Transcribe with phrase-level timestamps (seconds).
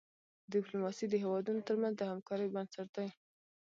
[0.53, 3.09] ډيپلوماسي د هیوادونو ترمنځ د همکاری بنسټ دی.